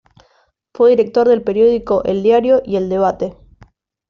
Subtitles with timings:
[0.73, 3.37] Fue director del periódico "El Diario" y El Debate.